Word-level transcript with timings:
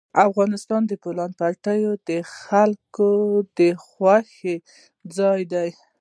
افغانستان 0.27 0.81
کې 0.89 0.95
د 0.97 1.01
بولان 1.03 1.31
پټي 1.39 1.81
د 2.09 2.11
خلکو 2.41 3.11
د 3.59 3.61
خوښې 3.87 4.55
وړ 4.63 4.65
ځای 5.17 5.41
دی. 5.53 5.69